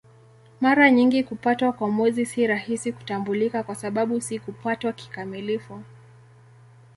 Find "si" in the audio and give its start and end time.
2.25-2.47, 4.21-4.39